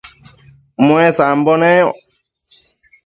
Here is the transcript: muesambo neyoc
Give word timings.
muesambo 0.85 1.51
neyoc 1.61 1.99